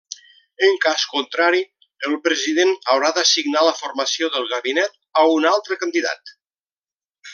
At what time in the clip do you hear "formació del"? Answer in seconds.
3.83-4.49